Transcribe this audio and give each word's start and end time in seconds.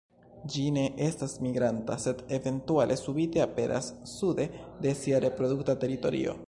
Ĝi 0.53 0.61
ne 0.77 0.85
estas 1.07 1.35
migranta, 1.47 1.97
sed 2.05 2.23
eventuale 2.39 2.99
subite 3.03 3.45
aperas 3.47 3.93
sude 4.15 4.51
de 4.87 4.99
sia 5.05 5.23
reprodukta 5.29 5.83
teritorio. 5.85 6.39